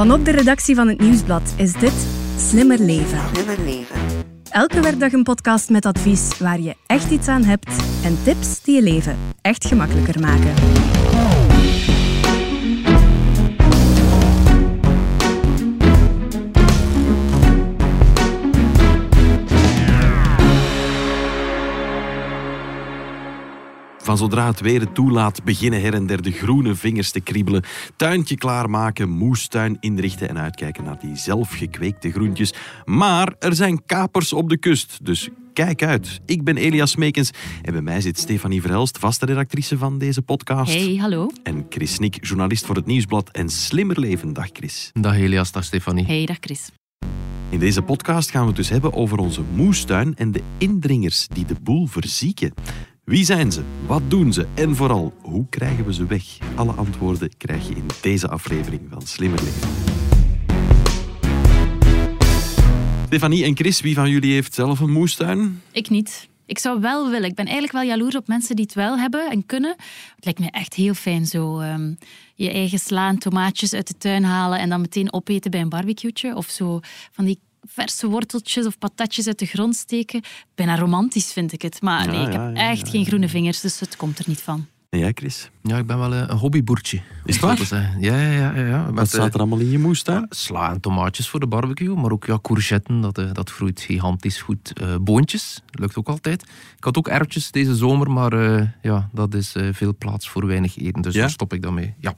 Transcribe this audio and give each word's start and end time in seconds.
Vanop 0.00 0.24
de 0.24 0.30
redactie 0.30 0.74
van 0.74 0.88
het 0.88 1.00
Nieuwsblad 1.00 1.54
is 1.56 1.72
dit 1.72 1.92
Slimmer 2.38 2.78
Leven. 2.78 3.18
Slimmer 3.32 3.64
leven. 3.64 3.96
Elke 4.50 4.80
werkdag 4.80 5.12
een 5.12 5.22
podcast 5.22 5.70
met 5.70 5.86
advies 5.86 6.38
waar 6.38 6.60
je 6.60 6.74
echt 6.86 7.10
iets 7.10 7.28
aan 7.28 7.44
hebt 7.44 7.70
en 8.04 8.18
tips 8.22 8.62
die 8.62 8.74
je 8.74 8.82
leven 8.82 9.16
echt 9.40 9.66
gemakkelijker 9.66 10.20
maken. 10.20 10.54
Van 24.10 24.18
zodra 24.18 24.46
het 24.46 24.60
weer 24.60 24.80
het 24.80 24.94
toelaat, 24.94 25.44
beginnen 25.44 25.80
her 25.80 25.94
en 25.94 26.06
der 26.06 26.22
de 26.22 26.30
groene 26.30 26.74
vingers 26.74 27.10
te 27.10 27.20
kriebelen. 27.20 27.62
Tuintje 27.96 28.36
klaarmaken, 28.36 29.08
moestuin 29.08 29.76
inrichten 29.80 30.28
en 30.28 30.38
uitkijken 30.38 30.84
naar 30.84 30.98
die 30.98 31.16
zelfgekweekte 31.16 32.10
groentjes. 32.10 32.54
Maar 32.84 33.34
er 33.38 33.54
zijn 33.54 33.84
kapers 33.84 34.32
op 34.32 34.48
de 34.48 34.58
kust, 34.58 34.98
dus 35.02 35.28
kijk 35.52 35.82
uit. 35.82 36.20
Ik 36.26 36.44
ben 36.44 36.56
Elias 36.56 36.96
Meekens 36.96 37.30
en 37.62 37.72
bij 37.72 37.82
mij 37.82 38.00
zit 38.00 38.18
Stefanie 38.18 38.60
Verhelst, 38.60 38.98
vaste 38.98 39.26
redactrice 39.26 39.78
van 39.78 39.98
deze 39.98 40.22
podcast. 40.22 40.74
Hey, 40.74 40.96
hallo. 40.96 41.30
En 41.42 41.66
Chris 41.68 41.98
Nick, 41.98 42.26
journalist 42.26 42.66
voor 42.66 42.76
het 42.76 42.86
Nieuwsblad 42.86 43.30
en 43.30 43.48
Slimmer 43.48 44.00
Leven. 44.00 44.32
Dag 44.32 44.48
Chris. 44.52 44.90
Dag 44.92 45.16
Elias, 45.16 45.52
dag 45.52 45.64
Stefanie. 45.64 46.04
Hey, 46.04 46.26
dag 46.26 46.36
Chris. 46.40 46.70
In 47.50 47.58
deze 47.58 47.82
podcast 47.82 48.30
gaan 48.30 48.40
we 48.40 48.46
het 48.46 48.56
dus 48.56 48.68
hebben 48.68 48.92
over 48.92 49.18
onze 49.18 49.42
moestuin 49.54 50.16
en 50.16 50.32
de 50.32 50.42
indringers 50.58 51.26
die 51.28 51.44
de 51.44 51.54
boel 51.62 51.86
verzieken. 51.86 52.54
Wie 53.10 53.24
zijn 53.24 53.52
ze? 53.52 53.62
Wat 53.86 54.02
doen 54.08 54.32
ze? 54.32 54.46
En 54.54 54.76
vooral, 54.76 55.12
hoe 55.22 55.46
krijgen 55.48 55.84
we 55.84 55.94
ze 55.94 56.06
weg? 56.06 56.38
Alle 56.54 56.72
antwoorden 56.72 57.36
krijg 57.36 57.68
je 57.68 57.74
in 57.74 57.86
deze 58.02 58.28
aflevering 58.28 58.80
van 58.90 59.02
Slimmer 59.02 59.42
Leven. 59.42 59.68
Stefanie 63.06 63.44
en 63.44 63.56
Chris, 63.56 63.80
wie 63.80 63.94
van 63.94 64.10
jullie 64.10 64.32
heeft 64.32 64.54
zelf 64.54 64.80
een 64.80 64.92
moestuin? 64.92 65.62
Ik 65.72 65.88
niet. 65.88 66.28
Ik 66.46 66.58
zou 66.58 66.80
wel 66.80 67.10
willen. 67.10 67.28
Ik 67.28 67.34
ben 67.34 67.44
eigenlijk 67.44 67.74
wel 67.74 67.82
jaloers 67.82 68.16
op 68.16 68.28
mensen 68.28 68.56
die 68.56 68.64
het 68.64 68.74
wel 68.74 68.98
hebben 68.98 69.30
en 69.30 69.46
kunnen. 69.46 69.74
Het 70.14 70.24
lijkt 70.24 70.40
me 70.40 70.50
echt 70.50 70.74
heel 70.74 70.94
fijn 70.94 71.26
zo 71.26 71.58
ehm, 71.58 71.94
je 72.34 72.50
eigen 72.50 72.78
slaan, 72.78 73.18
tomaatjes 73.18 73.74
uit 73.74 73.86
de 73.86 73.96
tuin 73.98 74.24
halen 74.24 74.58
en 74.58 74.68
dan 74.68 74.80
meteen 74.80 75.12
opeten 75.12 75.50
bij 75.50 75.60
een 75.60 75.68
barbecue'tje. 75.68 76.36
Of 76.36 76.48
zo 76.48 76.80
van 77.12 77.24
die 77.24 77.38
verse 77.66 78.08
worteltjes 78.08 78.66
of 78.66 78.78
patatjes 78.78 79.26
uit 79.26 79.38
de 79.38 79.46
grond 79.46 79.76
steken. 79.76 80.22
Bijna 80.54 80.76
romantisch 80.76 81.32
vind 81.32 81.52
ik 81.52 81.62
het. 81.62 81.82
Maar 81.82 82.08
nee, 82.08 82.26
ik 82.26 82.32
heb 82.32 82.54
echt 82.54 82.88
geen 82.88 83.04
groene 83.04 83.28
vingers, 83.28 83.60
dus 83.60 83.80
het 83.80 83.96
komt 83.96 84.18
er 84.18 84.24
niet 84.28 84.40
van. 84.40 84.66
En 84.90 84.98
jij, 84.98 85.12
Chris? 85.14 85.50
Ja, 85.62 85.76
ik 85.78 85.86
ben 85.86 85.98
wel 85.98 86.14
een, 86.14 86.30
een 86.30 86.36
hobbyboertje. 86.36 87.00
Is 87.24 87.34
het 87.34 87.44
waar? 87.44 87.56
zeggen. 87.56 88.00
Ja, 88.00 88.20
ja, 88.20 88.30
ja. 88.54 88.66
ja. 88.66 88.92
Wat 88.92 89.08
staat 89.08 89.26
eh, 89.28 89.32
er 89.34 89.38
allemaal 89.38 89.58
in 89.58 89.70
je 89.70 89.78
moestuin? 89.78 90.26
Sla 90.30 90.70
en 90.70 90.80
tomaatjes 90.80 91.28
voor 91.28 91.40
de 91.40 91.46
barbecue, 91.46 91.94
maar 91.96 92.10
ook 92.10 92.24
ja, 92.24 92.38
courgetten, 92.42 93.00
dat, 93.00 93.18
eh, 93.18 93.32
dat 93.32 93.50
groeit 93.50 93.80
gigantisch 93.80 94.40
goed. 94.40 94.72
Eh, 94.80 94.94
boontjes, 95.00 95.62
lukt 95.70 95.96
ook 95.96 96.08
altijd. 96.08 96.42
Ik 96.76 96.84
had 96.84 96.96
ook 96.96 97.08
erwtjes 97.08 97.50
deze 97.50 97.74
zomer, 97.76 98.10
maar 98.10 98.32
eh, 98.32 98.66
ja, 98.82 99.08
dat 99.12 99.34
is 99.34 99.54
eh, 99.54 99.68
veel 99.72 99.94
plaats 99.98 100.28
voor 100.28 100.46
weinig 100.46 100.76
eten, 100.78 101.02
dus 101.02 101.14
Ja? 101.14 101.20
daar 101.20 101.30
stop 101.30 101.52
ik 101.52 101.62
dan 101.62 101.74
mee. 101.74 101.94
Ja. 101.98 102.14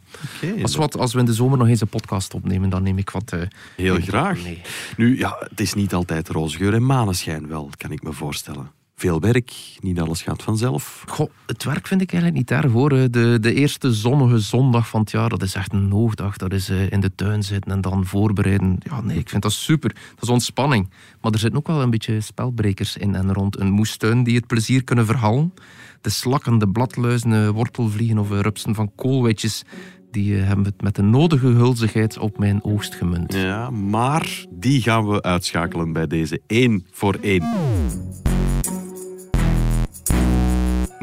Als, 0.62 0.75
wat, 0.75 0.98
als 0.98 1.12
we 1.12 1.19
in 1.19 1.25
de 1.27 1.34
zomer 1.34 1.59
nog 1.59 1.69
eens 1.69 1.81
een 1.81 1.89
podcast 1.89 2.34
opnemen, 2.34 2.70
dan 2.70 2.83
neem 2.83 2.98
ik 2.98 3.11
wat... 3.11 3.33
eh, 3.33 3.41
Heel 3.77 4.01
graag. 4.01 4.42
mee. 4.42 4.61
Nu, 4.97 5.19
ja, 5.19 5.36
het 5.48 5.61
is 5.61 5.75
niet 5.75 5.95
altijd 5.95 6.29
roze 6.29 6.57
geur 6.57 6.75
en 6.75 6.86
maneschijn 6.86 7.48
wel, 7.48 7.70
kan 7.77 7.91
ik 7.92 8.03
me 8.03 8.12
voorstellen. 8.12 8.70
Veel 8.95 9.21
werk, 9.21 9.53
niet 9.81 10.01
alles 10.01 10.23
gaat 10.23 10.43
vanzelf. 10.43 11.05
Goh, 11.09 11.31
het 11.47 11.65
werk 11.65 11.87
vind 11.87 12.01
ik 12.01 12.12
eigenlijk 12.12 12.41
niet 12.51 12.59
erg 12.59 12.73
hoor. 12.73 12.93
Eh, 12.93 13.05
De, 13.11 13.39
de 13.41 13.55
eerste 13.55 13.93
zonnige 13.93 14.39
zondag 14.39 14.89
van 14.89 15.01
het 15.01 15.11
jaar, 15.11 15.29
dat 15.29 15.43
is 15.43 15.55
echt 15.55 15.73
een 15.73 15.91
hoogdag. 15.91 16.37
Dat 16.37 16.53
is 16.53 16.69
eh, 16.69 16.91
in 16.91 17.01
de 17.01 17.15
tuin 17.15 17.43
zitten 17.43 17.73
en 17.73 17.81
dan 17.81 18.07
voorbereiden. 18.07 18.77
Ja, 18.79 19.01
nee, 19.01 19.19
ik 19.19 19.29
vind 19.29 19.43
dat 19.43 19.53
super. 19.53 19.95
Dat 20.15 20.23
is 20.23 20.29
ontspanning. 20.29 20.91
Maar 21.20 21.33
er 21.33 21.39
zitten 21.39 21.59
ook 21.59 21.67
wel 21.67 21.83
een 21.83 21.91
beetje 21.91 22.20
spelbrekers 22.20 22.97
in 22.97 23.14
en 23.14 23.33
rond 23.33 23.61
een 23.61 23.70
moestuin 23.70 24.23
die 24.25 24.36
het 24.36 24.47
plezier 24.47 24.85
kunnen 24.85 25.07
verhalen. 25.07 25.55
De 26.01 26.11
slakken, 26.11 26.59
de 26.59 26.69
bladluizen, 26.69 27.33
eh, 27.33 27.48
wortelvliegen 27.48 28.19
of 28.19 28.30
rupsen 28.30 28.74
van 28.74 28.92
koolwitjes, 28.95 29.64
die 30.11 30.35
hebben 30.35 30.64
het 30.64 30.83
met 30.83 30.95
de 30.95 31.03
nodige 31.03 31.47
hulzigheid 31.47 32.19
op 32.19 32.39
mijn 32.39 32.64
oogst 32.64 32.95
gemunt. 32.95 33.35
Ja, 33.35 33.70
maar 33.70 34.45
die 34.51 34.83
gaan 34.83 35.09
we 35.09 35.23
uitschakelen 35.23 35.92
bij 35.92 36.07
deze 36.07 36.41
één 36.47 36.86
voor 36.91 37.19
één. 37.20 37.45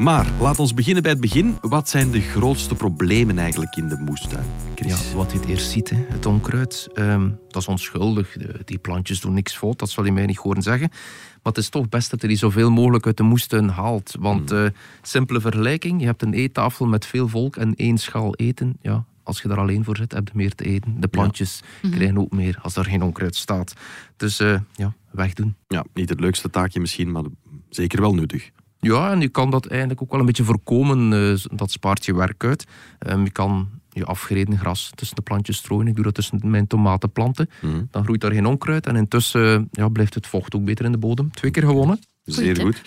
Maar 0.00 0.26
laat 0.40 0.58
ons 0.58 0.74
beginnen 0.74 1.02
bij 1.02 1.12
het 1.12 1.20
begin. 1.20 1.58
Wat 1.60 1.88
zijn 1.88 2.10
de 2.10 2.20
grootste 2.20 2.74
problemen 2.74 3.38
eigenlijk 3.38 3.76
in 3.76 3.88
de 3.88 3.96
moestuin? 3.96 4.44
Chris? 4.74 5.10
Ja, 5.10 5.16
wat 5.16 5.32
je 5.32 5.38
het 5.38 5.48
eerst 5.48 5.70
ziet, 5.70 5.90
hè. 5.90 6.04
het 6.08 6.26
onkruid, 6.26 6.88
ehm, 6.94 7.28
dat 7.48 7.62
is 7.62 7.68
onschuldig. 7.68 8.32
De- 8.32 8.60
die 8.64 8.78
plantjes 8.78 9.20
doen 9.20 9.34
niks 9.34 9.56
fout, 9.56 9.78
dat 9.78 9.90
zal 9.90 10.04
je 10.04 10.12
mij 10.12 10.26
niet 10.26 10.36
horen 10.36 10.62
zeggen. 10.62 10.88
Maar 10.88 11.52
het 11.52 11.56
is 11.58 11.68
toch 11.68 11.88
best 11.88 12.10
dat 12.10 12.20
je 12.22 12.28
die 12.28 12.36
zoveel 12.36 12.70
mogelijk 12.70 13.06
uit 13.06 13.16
de 13.16 13.22
moestuin 13.22 13.68
haalt. 13.68 14.14
Want, 14.18 14.50
eh, 14.50 14.64
simpele 15.02 15.40
vergelijking, 15.40 16.00
je 16.00 16.06
hebt 16.06 16.22
een 16.22 16.34
eettafel 16.34 16.86
met 16.86 17.06
veel 17.06 17.28
volk 17.28 17.56
en 17.56 17.74
één 17.74 17.98
schaal 17.98 18.34
eten. 18.34 18.76
Ja, 18.82 19.04
als 19.22 19.42
je 19.42 19.48
daar 19.48 19.58
alleen 19.58 19.84
voor 19.84 19.96
zit, 19.96 20.12
heb 20.12 20.26
je 20.28 20.32
meer 20.36 20.54
te 20.54 20.64
eten. 20.64 21.00
De 21.00 21.08
plantjes 21.08 21.62
krijgen 21.90 22.18
ook 22.18 22.32
meer 22.32 22.58
als 22.62 22.76
er 22.76 22.84
geen 22.84 23.02
onkruid 23.02 23.36
staat. 23.36 23.72
Dus 24.16 24.40
eh, 24.40 24.58
ja, 24.74 24.94
wegdoen. 25.10 25.54
Ja, 25.68 25.84
niet 25.94 26.08
het 26.08 26.20
leukste 26.20 26.50
taakje 26.50 26.80
misschien, 26.80 27.10
maar 27.12 27.24
zeker 27.68 28.00
wel 28.00 28.14
nuttig. 28.14 28.50
Ja, 28.80 29.10
en 29.10 29.20
je 29.20 29.28
kan 29.28 29.50
dat 29.50 29.66
eigenlijk 29.66 30.02
ook 30.02 30.10
wel 30.10 30.20
een 30.20 30.26
beetje 30.26 30.44
voorkomen. 30.44 31.12
eh, 31.12 31.56
dat 31.58 31.70
spaart 31.70 32.04
je 32.04 32.14
werk 32.14 32.44
uit. 32.44 32.64
Ehm, 32.98 33.24
je 33.24 33.30
kan 33.30 33.68
je 33.92 34.04
afgereden 34.04 34.58
gras 34.58 34.90
tussen 34.94 35.16
de 35.16 35.22
plantjes 35.22 35.56
strooien. 35.56 35.86
Ik 35.86 35.94
doe 35.94 36.04
dat 36.04 36.14
tussen 36.14 36.40
mijn 36.44 36.66
tomatenplanten. 36.66 37.50
Mhm. 37.60 37.82
Dan 37.90 38.04
groeit 38.04 38.20
daar 38.20 38.32
geen 38.32 38.46
onkruid. 38.46 38.86
En 38.86 38.96
intussen 38.96 39.68
ja, 39.72 39.88
blijft 39.88 40.14
het 40.14 40.26
vocht 40.26 40.54
ook 40.54 40.64
beter 40.64 40.84
in 40.84 40.92
de 40.92 40.98
bodem. 40.98 41.30
Twee 41.30 41.50
keer 41.50 41.62
gewonnen. 41.62 42.00
Zeer 42.24 42.54
tip. 42.54 42.64
goed. 42.64 42.82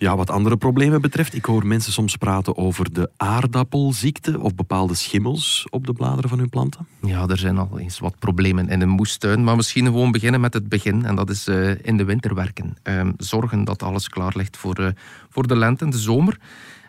Ja, 0.00 0.16
wat 0.16 0.30
andere 0.30 0.56
problemen 0.56 1.00
betreft, 1.00 1.34
ik 1.34 1.44
hoor 1.44 1.66
mensen 1.66 1.92
soms 1.92 2.16
praten 2.16 2.56
over 2.56 2.92
de 2.92 3.10
aardappelziekte 3.16 4.40
of 4.40 4.54
bepaalde 4.54 4.94
schimmels 4.94 5.66
op 5.70 5.86
de 5.86 5.92
bladeren 5.92 6.28
van 6.28 6.38
hun 6.38 6.48
planten. 6.48 6.86
Ja, 7.02 7.26
er 7.26 7.38
zijn 7.38 7.58
al 7.58 7.78
eens 7.78 7.98
wat 7.98 8.18
problemen 8.18 8.68
in 8.68 8.80
een 8.80 8.88
moestuin. 8.88 9.44
Maar 9.44 9.56
misschien 9.56 9.84
gewoon 9.84 10.12
beginnen 10.12 10.40
met 10.40 10.54
het 10.54 10.68
begin. 10.68 11.04
En 11.04 11.14
dat 11.14 11.30
is 11.30 11.46
eh, 11.46 11.84
in 11.84 11.96
de 11.96 12.04
winter 12.04 12.34
werken. 12.34 12.76
Ehm, 12.82 13.12
zorgen 13.16 13.64
dat 13.64 13.82
alles 13.82 14.08
klaar 14.08 14.32
ligt 14.36 14.56
voor, 14.56 14.74
eh, 14.74 14.88
voor 15.28 15.46
de 15.46 15.56
lente 15.56 15.84
en 15.84 15.90
de 15.90 15.98
zomer. 15.98 16.38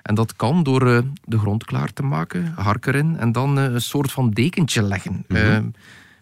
En 0.02 0.16
dat 0.16 0.36
kan 0.36 0.64
door 0.64 0.88
eh, 0.88 1.00
de 1.24 1.38
grond 1.38 1.66
klaar 1.66 1.94
te 1.94 2.04
maken, 2.04 2.54
hark 2.56 2.86
erin 2.86 3.18
en 3.18 3.32
dan 3.32 3.58
een 3.58 3.82
soort 3.82 4.12
van 4.12 4.30
dekentje 4.30 4.82
leggen. 4.82 5.26
Een 5.28 5.76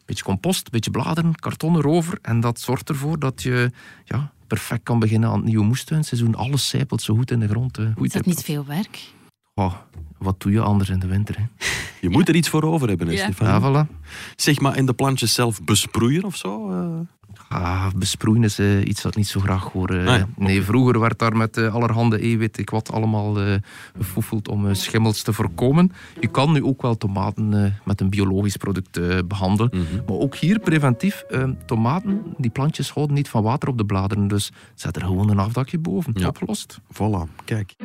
beetje 0.05 0.23
compost, 0.23 0.65
een 0.65 0.71
beetje 0.71 0.91
bladeren, 0.91 1.35
karton 1.35 1.75
erover. 1.75 2.19
En 2.21 2.39
dat 2.39 2.59
zorgt 2.59 2.89
ervoor 2.89 3.19
dat 3.19 3.41
je 3.41 3.71
ja, 4.05 4.31
perfect 4.47 4.83
kan 4.83 4.99
beginnen 4.99 5.29
aan 5.29 5.35
het 5.35 5.45
nieuwe 5.45 5.65
moestuinseizoen. 5.65 6.35
Alles 6.35 6.69
zijpelt 6.69 7.01
zo 7.01 7.15
goed 7.15 7.31
in 7.31 7.39
de 7.39 7.47
grond. 7.47 7.77
Is 8.01 8.11
dat 8.11 8.25
niet 8.25 8.43
veel 8.43 8.65
werk? 8.65 8.99
Oh, 9.53 9.73
wat 10.17 10.39
doe 10.41 10.51
je 10.51 10.61
anders 10.61 10.89
in 10.89 10.99
de 10.99 11.07
winter? 11.07 11.37
Hè? 11.37 11.43
Je 12.01 12.09
moet 12.09 12.29
er 12.29 12.35
iets 12.35 12.49
voor 12.49 12.63
over 12.63 12.87
hebben, 12.87 13.07
hè, 13.07 13.13
Ja. 13.13 13.23
Stefan? 13.23 13.47
Ja, 13.47 13.85
voilà. 13.85 13.89
Zeg 14.35 14.59
maar, 14.59 14.77
in 14.77 14.85
de 14.85 14.93
plantjes 14.93 15.33
zelf 15.33 15.63
besproeien 15.63 16.23
of 16.23 16.35
zo? 16.35 16.71
eh? 16.71 16.99
Ah, 17.49 17.85
besproeien 17.95 18.43
is 18.43 18.59
eh, 18.59 18.85
iets 18.85 19.01
dat 19.01 19.11
ik 19.11 19.17
niet 19.17 19.27
zo 19.27 19.39
graag 19.39 19.63
hoor. 19.63 19.89
eh. 19.89 20.07
Ah 20.07 20.17
ja, 20.17 20.27
Nee, 20.37 20.61
vroeger 20.63 20.99
werd 20.99 21.19
daar 21.19 21.37
met 21.37 21.57
eh, 21.57 21.73
allerhande 21.73 22.19
eiwit 22.19 22.57
ik 22.57 22.69
wat 22.69 22.91
allemaal 22.91 23.39
eh 23.41 23.53
gefoefeld 23.97 24.47
om 24.47 24.67
eh, 24.67 24.73
schimmels 24.73 25.21
te 25.21 25.33
voorkomen. 25.33 25.91
Je 26.19 26.27
kan 26.27 26.51
nu 26.51 26.63
ook 26.63 26.81
wel 26.81 26.97
tomaten 26.97 27.53
eh, 27.65 27.71
met 27.85 28.01
een 28.01 28.09
biologisch 28.09 28.57
product 28.57 28.97
eh, 28.97 29.17
behandelen. 29.27 29.71
Mhm. 29.73 29.95
Maar 30.07 30.15
ook 30.17 30.35
hier 30.35 30.59
preventief, 30.59 31.21
eh, 31.29 31.43
tomaten, 31.65 32.21
die 32.37 32.51
plantjes 32.51 32.91
houden 32.91 33.15
niet 33.15 33.29
van 33.29 33.43
water 33.43 33.69
op 33.69 33.77
de 33.77 33.85
bladeren. 33.85 34.27
Dus 34.27 34.51
zet 34.75 34.95
er 34.95 35.01
gewoon 35.01 35.29
een 35.29 35.39
afdakje 35.39 35.77
boven. 35.79 36.11
Ja. 36.15 36.27
Opgelost. 36.27 36.79
Voilà, 36.93 37.43
kijk. 37.45 37.75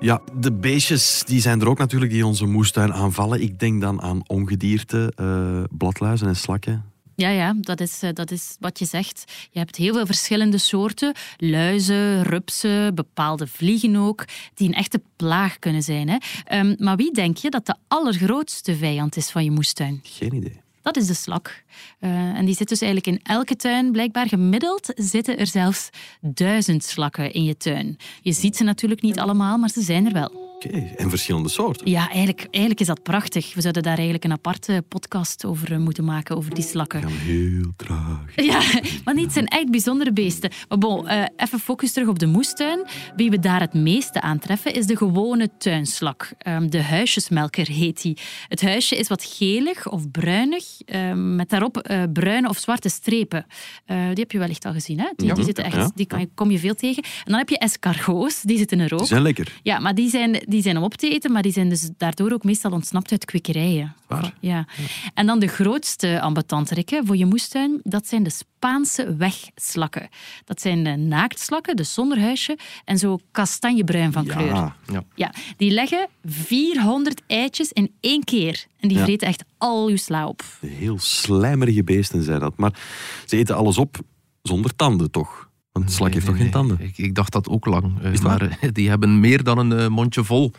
Ja, 0.00 0.20
de 0.38 0.52
beestjes 0.52 1.22
die 1.26 1.40
zijn 1.40 1.60
er 1.60 1.68
ook 1.68 1.78
natuurlijk 1.78 2.10
die 2.12 2.26
onze 2.26 2.46
moestuin 2.46 2.92
aanvallen. 2.92 3.42
Ik 3.42 3.58
denk 3.58 3.80
dan 3.80 4.02
aan 4.02 4.22
ongedierte, 4.26 5.12
eh, 5.16 5.76
bladluizen 5.78 6.28
en 6.28 6.36
slakken. 6.36 6.84
Ja, 7.18 7.28
ja 7.28 7.54
dat, 7.60 7.80
is, 7.80 8.02
eh, 8.02 8.10
dat 8.12 8.30
is 8.30 8.56
wat 8.60 8.78
je 8.78 8.84
zegt. 8.84 9.24
Je 9.50 9.58
hebt 9.58 9.76
heel 9.76 9.94
veel 9.94 10.06
verschillende 10.06 10.58
soorten. 10.58 11.14
Luizen, 11.36 12.22
rupsen, 12.22 12.94
bepaalde 12.94 13.46
vliegen 13.46 13.96
ook, 13.96 14.24
die 14.54 14.68
een 14.68 14.74
echte 14.74 15.00
plaag 15.16 15.58
kunnen 15.58 15.82
zijn. 15.82 16.08
Hè. 16.08 16.16
Ehm, 16.44 16.74
maar 16.78 16.96
wie 16.96 17.12
denk 17.12 17.36
je 17.36 17.50
dat 17.50 17.66
de 17.66 17.74
allergrootste 17.88 18.76
vijand 18.76 19.16
is 19.16 19.30
van 19.30 19.44
je 19.44 19.50
moestuin? 19.50 20.00
Geen 20.02 20.34
idee. 20.34 20.60
Dat 20.82 20.96
is 20.96 21.06
de 21.06 21.14
slak. 21.14 21.62
Eh, 21.98 22.10
en 22.10 22.44
die 22.44 22.54
zit 22.54 22.68
dus 22.68 22.80
eigenlijk 22.80 23.16
in 23.16 23.32
elke 23.32 23.56
tuin. 23.56 23.92
Blijkbaar 23.92 24.28
gemiddeld 24.28 24.92
zitten 24.94 25.38
er 25.38 25.46
zelfs 25.46 25.90
duizend 26.20 26.84
slakken 26.84 27.32
in 27.32 27.44
je 27.44 27.56
tuin. 27.56 27.96
Je 28.22 28.32
ziet 28.32 28.56
ze 28.56 28.64
natuurlijk 28.64 29.02
niet 29.02 29.18
allemaal, 29.18 29.58
maar 29.58 29.70
ze 29.70 29.82
zijn 29.82 30.06
er 30.06 30.12
wel. 30.12 30.47
Oké, 30.64 30.92
en 30.96 31.10
verschillende 31.10 31.48
soorten. 31.48 31.90
Ja, 31.90 32.08
eigenlijk, 32.08 32.46
eigenlijk 32.50 32.80
is 32.80 32.86
dat 32.86 33.02
prachtig. 33.02 33.54
We 33.54 33.60
zouden 33.60 33.82
daar 33.82 33.94
eigenlijk 33.94 34.24
een 34.24 34.32
aparte 34.32 34.84
podcast 34.88 35.44
over 35.44 35.72
eh, 35.72 35.78
moeten 35.78 36.04
maken, 36.04 36.36
over 36.36 36.54
die 36.54 36.64
slakken. 36.64 37.02
Gaan 37.02 37.12
heel 37.12 37.72
traag. 37.76 38.24
Ja, 38.36 38.60
maar 39.04 39.14
niet, 39.14 39.24
het 39.24 39.32
zijn 39.32 39.46
echt 39.46 39.70
bijzondere 39.70 40.12
beesten. 40.12 40.50
Maar 40.68 40.78
bon, 40.78 41.08
eh, 41.08 41.24
even 41.36 41.58
focus 41.58 41.92
terug 41.92 42.08
op 42.08 42.18
de 42.18 42.26
moestuin. 42.26 42.86
Wie 43.16 43.30
we 43.30 43.38
daar 43.38 43.60
het 43.60 43.74
meeste 43.74 44.20
aantreffen 44.20 44.74
is 44.74 44.86
de 44.86 44.96
gewone 44.96 45.50
tuinslak. 45.58 46.30
Ehm, 46.38 46.68
de 46.68 46.82
huisjesmelker 46.82 47.68
heet 47.68 48.02
die. 48.02 48.16
Het 48.48 48.62
huisje 48.62 48.96
is 48.96 49.08
wat 49.08 49.24
gelig 49.24 49.88
of 49.88 50.10
bruinig, 50.10 50.64
ehm, 50.84 51.36
met 51.36 51.48
daarop 51.50 51.76
eh, 51.78 52.02
bruine 52.12 52.48
of 52.48 52.58
zwarte 52.58 52.88
strepen. 52.88 53.46
Die 53.86 53.96
heb 54.24 54.32
je 54.32 54.38
wellicht 54.38 54.64
al 54.64 54.72
gezien, 54.72 54.98
hè? 54.98 55.08
Die, 55.16 55.34
die, 55.34 55.44
zitten 55.44 55.64
echt, 55.64 55.76
Ja. 55.76 55.90
die 55.94 56.06
kan, 56.06 56.28
kom 56.34 56.50
je 56.50 56.58
veel 56.58 56.74
tegen. 56.74 57.02
En 57.02 57.10
dan 57.24 57.38
heb 57.38 57.48
je 57.48 57.58
escargots, 57.58 58.42
die 58.42 58.58
zitten 58.58 58.80
er 58.80 58.92
ook. 58.92 58.98
Die 58.98 59.06
zijn 59.08 59.22
lekker. 59.22 59.58
Ja, 59.62 59.78
maar 59.78 59.94
die 59.94 60.10
zijn, 60.10 60.42
die 60.48 60.62
zijn 60.62 60.76
om 60.76 60.82
op 60.82 60.94
te 60.94 61.10
eten, 61.10 61.32
maar 61.32 61.42
die 61.42 61.52
zijn 61.52 61.68
dus 61.68 61.90
daardoor 61.96 62.32
ook 62.32 62.44
meestal 62.44 62.72
ontsnapt 62.72 63.10
uit 63.10 63.24
kwekerijen. 63.24 63.94
Waar? 64.06 64.34
Ja. 64.40 64.66
En 65.14 65.26
dan 65.26 65.38
de 65.38 65.46
grootste 65.46 66.20
ambetant, 66.20 66.70
Rikke, 66.70 67.02
voor 67.04 67.16
je 67.16 67.26
moestuin, 67.26 67.80
dat 67.82 68.06
zijn 68.06 68.22
de 68.22 68.30
Spaanse 68.30 69.16
wegslakken. 69.16 70.08
Dat 70.44 70.60
zijn 70.60 70.84
de 70.84 70.96
naaktslakken, 70.96 71.76
dus 71.76 71.94
zonder 71.94 72.20
huisje, 72.20 72.58
en 72.84 72.98
zo 72.98 73.18
kastanjebruin 73.30 74.12
van 74.12 74.26
kleur. 74.26 74.46
Ja, 74.46 74.74
Ja. 75.14 75.32
Die 75.56 75.70
leggen 75.70 76.08
400 76.24 77.22
eitjes 77.26 77.72
in 77.72 77.92
één 78.00 78.24
keer. 78.24 78.66
En 78.80 78.88
die 78.88 78.98
vreten 78.98 79.28
echt 79.28 79.44
al 79.58 79.88
uw 79.88 79.96
sla 79.96 80.26
op. 80.26 80.42
heel 80.66 80.98
slijmerige 80.98 81.84
beesten 81.84 82.22
zijn 82.22 82.40
dat. 82.40 82.56
Maar 82.56 82.80
ze 83.26 83.36
eten 83.36 83.56
alles 83.56 83.78
op 83.78 83.98
zonder 84.42 84.76
tanden, 84.76 85.10
toch? 85.10 85.47
Want 85.78 85.90
een 85.90 85.96
slak 85.96 86.08
Nee, 86.10 86.14
heeft 86.20 86.26
nee, 86.26 86.34
toch 86.36 86.44
geen 86.44 86.52
tanden? 86.52 86.86
Ik, 86.86 86.98
ik 86.98 87.14
dacht 87.14 87.32
dat 87.32 87.48
ook 87.48 87.66
lang. 87.66 87.92
eh, 88.02 88.20
maar 88.20 88.38
waar? 88.38 88.58
eh, 88.60 88.68
die 88.72 88.88
hebben 88.88 89.20
meer 89.20 89.42
dan 89.42 89.58
een 89.58 89.72
eh, 89.78 89.88
mondje 89.88 90.24
vol. 90.24 90.52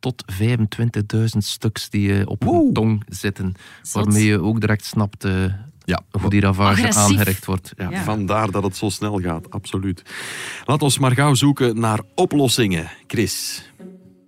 Tot 0.00 0.24
25.000 0.42 1.24
stuks 1.38 1.90
die 1.90 2.28
op 2.28 2.42
hun 2.42 2.70
tong 2.72 3.02
zitten. 3.08 3.54
Zot. 3.82 4.04
Waarmee 4.04 4.24
je 4.24 4.40
ook 4.40 4.60
direct 4.60 4.84
snapt 4.84 5.26
Ja, 5.84 6.00
hoe 6.20 6.30
die 6.30 6.40
ravage 6.40 6.80
Agressief. 6.80 7.02
aangericht 7.02 7.44
wordt. 7.44 7.72
Ja. 7.76 7.90
Ja. 7.90 8.02
Vandaar 8.02 8.50
dat 8.50 8.62
het 8.62 8.76
zo 8.76 8.88
snel 8.88 9.18
gaat, 9.20 9.50
absoluut. 9.50 10.02
Laat 10.64 10.82
ons 10.82 10.98
maar 10.98 11.12
gauw 11.12 11.34
zoeken 11.34 11.80
naar 11.80 12.00
oplossingen. 12.14 12.90
Chris, 13.06 13.62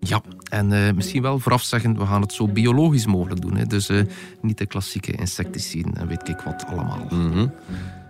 Ja, 0.00 0.20
en 0.50 0.73
eh, 0.87 0.93
misschien 0.94 1.23
wel 1.23 1.38
vooraf 1.38 1.62
zeggen, 1.62 1.99
we 1.99 2.06
gaan 2.06 2.20
het 2.20 2.32
zo 2.32 2.49
biologisch 2.49 3.06
mogelijk 3.06 3.40
doen. 3.40 3.56
Hè. 3.56 3.64
Dus 3.67 3.88
eh, 3.88 4.02
niet 4.43 4.58
de 4.58 4.67
klassieke 4.67 5.12
insecticiden 5.12 5.94
en 5.97 6.06
weet 6.06 6.29
ik 6.29 6.38
wat 6.44 6.64
allemaal. 6.67 7.06
Mhm. 7.11 7.47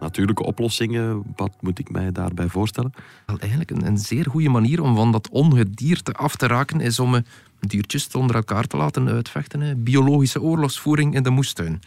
Natuurlijke 0.04 0.42
oplossingen, 0.42 1.22
wat 1.36 1.52
moet 1.60 1.78
ik 1.78 1.90
mij 1.90 2.12
daarbij 2.12 2.48
voorstellen? 2.48 2.92
Wel, 3.26 3.38
eigenlijk 3.38 3.70
een, 3.70 3.86
een 3.86 3.98
zeer 3.98 4.26
goede 4.30 4.48
manier 4.48 4.82
om 4.82 4.96
van 4.96 5.12
dat 5.12 5.28
ongedierte 5.28 6.12
af 6.12 6.36
te 6.36 6.46
raken 6.46 6.80
is 6.80 6.98
om 6.98 7.14
eh, 7.14 7.22
diertjes 7.60 8.08
onder 8.08 8.36
elkaar 8.36 8.66
te 8.66 8.76
laten 8.76 9.08
uitvechten. 9.08 9.60
Hè. 9.60 9.76
Biologische 9.76 10.42
oorlogsvoering 10.42 11.14
in 11.14 11.22
de 11.22 11.30
moestuin. 11.30 11.80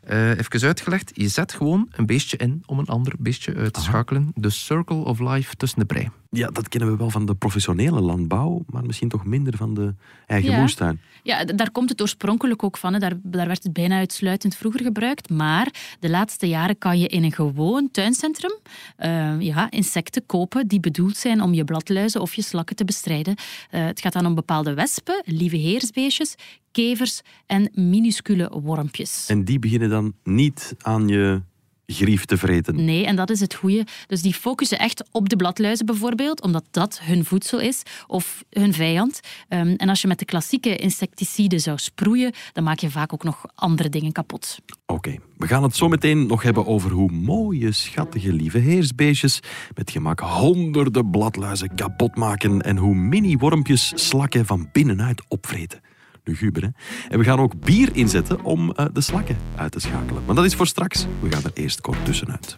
Eh, 0.00 0.38
even 0.38 0.66
uitgelegd, 0.66 1.10
je 1.14 1.28
zet 1.28 1.52
gewoon 1.52 1.88
een 1.90 2.06
beestje 2.06 2.36
in 2.36 2.62
om 2.66 2.78
een 2.78 2.86
ander 2.86 3.12
beestje 3.18 3.54
uit 3.54 3.72
te 3.72 3.80
schakelen. 3.80 4.30
De 4.34 4.50
circle 4.50 4.96
of 4.96 5.18
life 5.18 5.56
tussen 5.56 5.78
de 5.78 5.84
prei. 5.84 6.08
Ja, 6.36 6.50
dat 6.50 6.68
kennen 6.68 6.90
we 6.90 6.96
wel 6.96 7.10
van 7.10 7.26
de 7.26 7.34
professionele 7.34 8.00
landbouw, 8.00 8.64
maar 8.66 8.84
misschien 8.86 9.08
toch 9.08 9.24
minder 9.24 9.56
van 9.56 9.74
de 9.74 9.94
eigen 10.26 10.50
Ja. 10.50 10.60
moestuin. 10.60 11.00
Ja, 11.22 11.44
daar 11.44 11.70
komt 11.70 11.88
het 11.88 12.00
oorspronkelijk 12.00 12.62
ook 12.62 12.76
van. 12.76 12.92
Hè. 12.92 12.98
Daar, 12.98 13.14
daar 13.22 13.46
werd 13.46 13.62
het 13.62 13.72
bijna 13.72 13.96
uitsluitend 13.98 14.56
vroeger 14.56 14.82
gebruikt. 14.82 15.30
Maar 15.30 15.96
de 16.00 16.10
laatste 16.10 16.48
jaren 16.48 16.78
kan 16.78 16.98
je 16.98 17.06
in 17.08 17.24
een 17.24 17.32
gewoon 17.32 17.88
tuincentrum 17.90 18.58
eh, 18.96 19.40
ja, 19.40 19.70
insecten 19.70 20.26
kopen 20.26 20.68
die 20.68 20.80
bedoeld 20.80 21.16
zijn 21.16 21.40
om 21.42 21.54
je 21.54 21.64
bladluizen 21.64 22.20
of 22.20 22.34
je 22.34 22.42
slakken 22.42 22.76
te 22.76 22.84
bestrijden. 22.84 23.34
Eh, 23.70 23.84
het 23.84 24.00
gaat 24.00 24.12
dan 24.12 24.26
om 24.26 24.34
bepaalde 24.34 24.74
wespen, 24.74 25.22
lieve 25.26 25.56
heersbeestjes, 25.56 26.34
kevers 26.72 27.20
en 27.46 27.70
minuscule 27.74 28.60
wormpjes. 28.62 29.26
En 29.28 29.44
die 29.44 29.58
beginnen 29.58 29.88
dan 29.88 30.12
niet 30.24 30.74
aan 30.78 31.08
je 31.08 31.42
grief 31.86 32.24
te 32.24 32.36
vreten. 32.36 32.84
Nee, 32.84 33.06
en 33.06 33.16
dat 33.16 33.30
is 33.30 33.40
het 33.40 33.54
goede. 33.54 33.86
Dus 34.06 34.22
die 34.22 34.34
focussen 34.34 34.78
echt 34.78 35.04
op 35.10 35.28
de 35.28 35.36
bladluizen 35.36 35.86
bijvoorbeeld, 35.86 36.42
omdat 36.42 36.64
dat 36.70 37.00
hun 37.02 37.24
voedsel 37.24 37.60
is 37.60 37.82
of 38.06 38.44
hun 38.50 38.72
vijand. 38.72 39.20
Ehm, 39.48 39.74
en 39.76 39.88
als 39.88 40.00
je 40.00 40.08
met 40.08 40.18
de 40.18 40.24
klassieke 40.24 40.76
insecticiden 40.76 41.60
zou 41.60 41.78
sproeien, 41.78 42.32
dan 42.52 42.64
maak 42.64 42.78
je 42.78 42.90
vaak 42.90 43.12
ook 43.12 43.24
nog 43.24 43.44
andere 43.54 43.88
dingen 43.88 44.12
kapot. 44.12 44.58
Oké, 44.86 45.14
we 45.36 45.46
gaan 45.46 45.62
het 45.62 45.76
zo 45.76 45.88
meteen 45.88 46.26
nog 46.26 46.42
hebben 46.42 46.66
over 46.66 46.90
hoe 46.90 47.12
mooie, 47.12 47.72
schattige, 47.72 48.32
lieve 48.32 48.58
heersbeestjes 48.58 49.40
met 49.74 49.90
gemak 49.90 50.20
honderden 50.20 51.10
bladluizen 51.10 51.74
kapot 51.74 52.16
maken 52.16 52.60
en 52.60 52.76
hoe 52.76 52.94
mini-wormpjes 52.94 53.92
slakken 53.94 54.46
van 54.46 54.68
binnenuit 54.72 55.22
opvreten. 55.28 55.80
Luguber? 56.26 56.72
En 57.08 57.18
we 57.18 57.24
gaan 57.24 57.40
ook 57.40 57.60
bier 57.60 57.88
inzetten 57.92 58.44
om 58.44 58.72
eh, 58.72 58.86
de 58.92 59.00
slakken 59.00 59.36
uit 59.56 59.72
te 59.72 59.80
schakelen. 59.80 60.22
Maar 60.26 60.34
dat 60.34 60.44
is 60.44 60.54
voor 60.54 60.66
straks. 60.66 61.06
We 61.20 61.32
gaan 61.32 61.44
er 61.44 61.50
eerst 61.54 61.80
kort 61.80 62.04
tussenuit. 62.04 62.56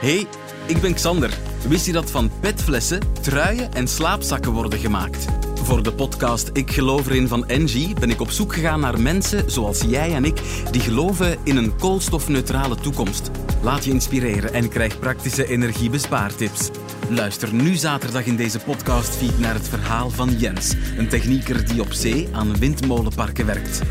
Hey, 0.00 0.26
ik 0.66 0.80
ben 0.80 0.94
Xander. 0.94 1.38
Wist 1.68 1.86
je 1.86 1.92
dat 1.92 2.10
van 2.10 2.30
petflessen 2.40 3.00
truien 3.20 3.72
en 3.72 3.88
slaapzakken 3.88 4.52
worden 4.52 4.78
gemaakt? 4.78 5.26
Voor 5.62 5.82
de 5.82 5.92
podcast 5.92 6.50
Ik 6.52 6.70
geloof 6.70 7.06
erin 7.06 7.28
van 7.28 7.48
Engie 7.48 7.94
ben 7.94 8.10
ik 8.10 8.20
op 8.20 8.30
zoek 8.30 8.54
gegaan 8.54 8.80
naar 8.80 9.00
mensen 9.00 9.50
zoals 9.50 9.80
jij 9.80 10.14
en 10.14 10.24
ik 10.24 10.40
die 10.70 10.80
geloven 10.80 11.38
in 11.42 11.56
een 11.56 11.76
koolstofneutrale 11.76 12.74
toekomst. 12.74 13.30
Laat 13.62 13.84
je 13.84 13.90
inspireren 13.90 14.52
en 14.52 14.68
krijg 14.68 14.98
praktische 14.98 15.48
energiebespaartips. 15.48 16.70
Luister 17.10 17.54
nu 17.54 17.74
zaterdag 17.74 18.24
in 18.24 18.36
deze 18.36 18.58
podcastfeed 18.58 19.38
naar 19.38 19.54
het 19.54 19.68
verhaal 19.68 20.10
van 20.10 20.30
Jens, 20.38 20.74
een 20.96 21.08
technieker 21.08 21.66
die 21.68 21.80
op 21.80 21.92
zee 21.92 22.28
aan 22.32 22.58
windmolenparken 22.58 23.46
werkt. 23.46 23.82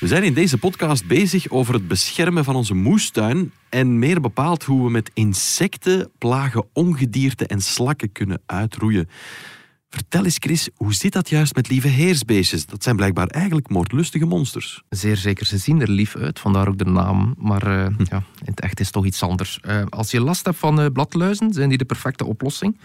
We 0.00 0.06
zijn 0.06 0.22
in 0.22 0.34
deze 0.34 0.58
podcast 0.58 1.06
bezig 1.06 1.48
over 1.48 1.74
het 1.74 1.88
beschermen 1.88 2.44
van 2.44 2.56
onze 2.56 2.74
moestuin 2.74 3.52
en 3.68 3.98
meer 3.98 4.20
bepaald 4.20 4.64
hoe 4.64 4.84
we 4.84 4.90
met 4.90 5.10
insecten, 5.14 6.10
plagen, 6.18 6.66
ongedierte 6.72 7.46
en 7.46 7.60
slakken 7.60 8.12
kunnen 8.12 8.42
uitroeien. 8.46 9.08
Vertel 9.90 10.24
eens, 10.24 10.36
Chris, 10.38 10.68
hoe 10.76 10.94
zit 10.94 11.12
dat 11.12 11.28
juist 11.28 11.54
met 11.54 11.68
lieve 11.68 11.88
heersbeestjes? 11.88 12.66
Dat 12.66 12.82
zijn 12.82 12.96
blijkbaar 12.96 13.26
eigenlijk 13.26 13.68
moordlustige 13.68 14.24
monsters. 14.24 14.82
Zeer 14.88 15.16
zeker, 15.16 15.46
ze 15.46 15.58
zien 15.58 15.80
er 15.80 15.90
lief 15.90 16.16
uit, 16.16 16.38
vandaar 16.38 16.68
ook 16.68 16.78
de 16.78 16.84
naam. 16.84 17.34
Maar 17.38 17.62
eh, 17.62 17.94
ja, 18.10 18.16
in 18.16 18.50
het 18.50 18.60
echt 18.60 18.80
is 18.80 18.86
het 18.86 18.94
toch 18.94 19.06
iets 19.06 19.22
anders. 19.22 19.60
Eh, 19.60 19.82
als 19.88 20.10
je 20.10 20.20
last 20.20 20.44
hebt 20.44 20.58
van 20.58 20.80
eh, 20.80 20.86
bladluizen, 20.92 21.52
zijn 21.52 21.68
die 21.68 21.78
de 21.78 21.84
perfecte 21.84 22.24
oplossing. 22.24 22.78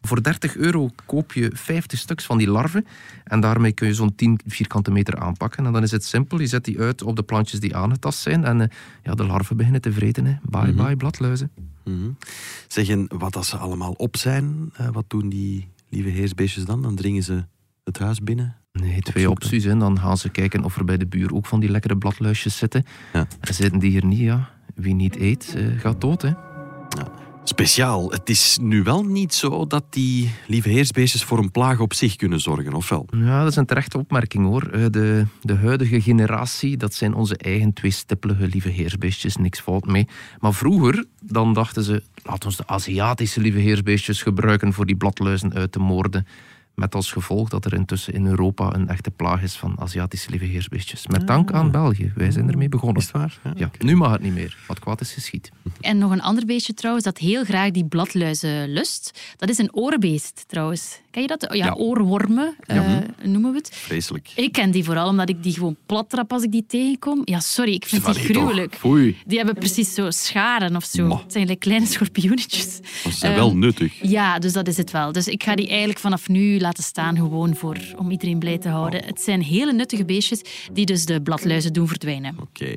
Voor 0.00 0.22
30 0.22 0.56
euro 0.56 0.90
koop 1.06 1.32
je 1.32 1.50
50 1.54 1.98
stuks 1.98 2.24
van 2.24 2.38
die 2.38 2.50
larven. 2.50 2.86
En 3.24 3.40
daarmee 3.40 3.72
kun 3.72 3.86
je 3.86 3.94
zo'n 3.94 4.14
10 4.14 4.40
vierkante 4.46 4.90
meter 4.90 5.18
aanpakken. 5.18 5.66
En 5.66 5.72
dan 5.72 5.82
is 5.82 5.90
het 5.90 6.04
simpel. 6.04 6.40
Je 6.40 6.46
zet 6.46 6.64
die 6.64 6.80
uit 6.80 7.02
op 7.02 7.16
de 7.16 7.22
plantjes 7.22 7.60
die 7.60 7.76
aangetast 7.76 8.18
zijn. 8.18 8.44
En 8.44 8.70
ja, 9.02 9.14
de 9.14 9.26
larven 9.26 9.56
beginnen 9.56 9.80
te 9.80 9.92
vreten. 9.92 10.24
Hè. 10.24 10.34
Bye 10.42 10.72
bye 10.72 10.96
bladluizen. 10.96 11.50
Mhm. 11.84 12.10
Zeggen 12.68 13.08
wat 13.08 13.36
als 13.36 13.48
ze 13.48 13.56
allemaal 13.56 13.92
op 13.92 14.16
zijn, 14.16 14.72
wat 14.92 15.04
doen 15.08 15.28
die 15.28 15.68
lieve 15.88 16.08
heersbeestjes 16.08 16.64
dan? 16.64 16.82
Dan 16.82 16.94
dringen 16.94 17.22
ze 17.22 17.44
het 17.84 17.98
huis 17.98 18.20
binnen. 18.22 18.56
Nee, 18.72 19.00
twee 19.00 19.30
opties. 19.30 19.64
Hè. 19.64 19.76
Dan 19.76 19.98
gaan 19.98 20.16
ze 20.16 20.28
kijken 20.28 20.64
of 20.64 20.76
er 20.76 20.84
bij 20.84 20.96
de 20.96 21.06
buur 21.06 21.34
ook 21.34 21.46
van 21.46 21.60
die 21.60 21.70
lekkere 21.70 21.96
bladluisjes 21.96 22.56
zitten. 22.56 22.84
Ja. 23.12 23.26
En 23.40 23.54
zitten 23.54 23.78
die 23.80 23.90
hier 23.90 24.04
niet, 24.04 24.18
ja. 24.18 24.50
Wie 24.74 24.94
niet 24.94 25.16
eet, 25.16 25.54
eh, 25.56 25.80
gaat 25.80 26.00
dood. 26.00 26.22
Hè. 26.22 26.30
Speciaal, 27.44 28.10
het 28.10 28.28
is 28.28 28.58
nu 28.60 28.82
wel 28.82 29.04
niet 29.04 29.34
zo 29.34 29.66
dat 29.66 29.84
die 29.90 30.30
lieve 30.46 30.68
heersbeestjes 30.68 31.24
voor 31.24 31.38
een 31.38 31.50
plaag 31.50 31.80
op 31.80 31.94
zich 31.94 32.16
kunnen 32.16 32.40
zorgen, 32.40 32.74
of 32.74 32.88
wel? 32.88 33.06
Ja, 33.10 33.42
dat 33.42 33.50
is 33.50 33.56
een 33.56 33.66
terechte 33.66 33.98
opmerking 33.98 34.44
hoor. 34.44 34.62
Eh, 34.62 34.84
De, 34.90 35.26
de 35.42 35.54
huidige 35.54 36.00
generatie, 36.00 36.76
dat 36.76 36.94
zijn 36.94 37.14
onze 37.14 37.36
eigen 37.36 37.72
twee 37.72 37.90
stippelige 37.90 38.46
lieve 38.46 38.68
heersbeestjes, 38.68 39.36
niks 39.36 39.60
fout 39.60 39.86
mee. 39.86 40.08
Maar 40.38 40.54
vroeger, 40.54 41.04
dan 41.20 41.52
dachten 41.54 41.82
ze, 41.82 42.02
laat 42.26 42.44
ons 42.44 42.56
de 42.56 42.66
Aziatische 42.66 43.40
lieve 43.40 43.58
heersbeestjes 43.58 44.22
gebruiken 44.22 44.72
voor 44.72 44.86
die 44.86 44.96
bladluizen 44.96 45.54
uit 45.54 45.72
te 45.72 45.78
moorden. 45.78 46.26
Met 46.76 46.94
als 46.94 47.12
gevolg 47.12 47.48
dat 47.48 47.64
er 47.64 47.72
intussen 47.74 48.12
in 48.14 48.26
Europa 48.26 48.74
een 48.74 48.88
echte 48.88 49.10
plaag 49.10 49.42
is 49.42 49.54
van 49.54 49.76
Aziatische 49.80 50.30
lieve 50.30 50.44
heersbeestjes. 50.44 51.06
Met 51.06 51.26
dank 51.26 51.52
aan 51.52 51.70
België, 51.70 52.12
wij 52.14 52.30
zijn 52.30 52.48
ermee 52.50 52.68
begonnen. 52.68 52.96
Is 53.02 53.02
het 53.08 53.12
waar? 53.16 53.38
Ja. 53.44 53.52
Ja, 53.56 53.70
nu 53.78 53.96
mag 53.96 54.12
het 54.12 54.20
niet 54.20 54.32
meer. 54.34 54.56
Wat 54.66 54.78
kwaad 54.78 55.00
is 55.00 55.12
geschied. 55.12 55.50
En 55.80 55.98
nog 55.98 56.10
een 56.10 56.22
ander 56.22 56.46
beestje 56.46 56.74
trouwens, 56.74 57.04
dat 57.04 57.18
heel 57.18 57.44
graag 57.44 57.70
die 57.70 57.84
bladluizen 57.84 58.68
lust. 58.72 59.20
Dat 59.36 59.48
is 59.48 59.58
een 59.58 59.74
oorbeest 59.74 60.44
trouwens. 60.46 61.00
Ken 61.10 61.22
je 61.22 61.28
dat? 61.28 61.46
Ja, 61.52 61.64
Ja. 61.64 61.72
oorwormen 61.72 62.54
eh, 62.66 62.96
noemen 63.22 63.50
we 63.52 63.56
het. 63.58 63.70
Vreselijk. 63.72 64.30
Ik 64.34 64.52
ken 64.52 64.70
die 64.70 64.84
vooral 64.84 65.08
omdat 65.08 65.28
ik 65.28 65.42
die 65.42 65.52
gewoon 65.52 65.76
plat 65.86 66.10
trap 66.10 66.32
als 66.32 66.42
ik 66.42 66.52
die 66.52 66.64
tegenkom. 66.68 67.20
Ja, 67.24 67.40
sorry, 67.40 67.72
ik 67.72 67.86
vind 67.86 68.04
die 68.04 68.14
gruwelijk. 68.14 68.78
Die 69.26 69.36
hebben 69.36 69.54
precies 69.54 69.94
zo 69.94 70.10
scharen 70.10 70.76
of 70.76 70.84
zo. 70.84 71.06
Ma. 71.06 71.16
Het 71.16 71.32
zijn 71.32 71.46
like 71.46 71.58
kleine 71.58 71.86
schorpioenetjes. 71.86 72.80
Dat 73.04 73.12
zijn 73.12 73.32
Ehm, 73.32 73.40
wel 73.40 73.56
nuttig. 73.56 73.92
Ja, 74.02 74.38
dus 74.38 74.52
dat 74.52 74.68
is 74.68 74.76
het 74.76 74.90
wel. 74.90 75.12
Dus 75.12 75.26
ik 75.28 75.42
ga 75.42 75.54
die 75.54 75.68
eigenlijk 75.68 75.98
vanaf 75.98 76.28
nu 76.28 76.58
laten 76.66 76.84
staan 76.84 77.16
gewoon 77.16 77.54
voor, 77.54 77.76
om 77.96 78.10
iedereen 78.10 78.38
blij 78.38 78.58
te 78.58 78.68
houden. 78.68 79.04
Het 79.04 79.20
zijn 79.20 79.42
hele 79.42 79.72
nuttige 79.72 80.04
beestjes 80.04 80.68
die 80.72 80.86
dus 80.86 81.04
de 81.04 81.22
bladluizen 81.22 81.72
doen 81.72 81.88
verdwijnen. 81.88 82.36
Oké. 82.40 82.74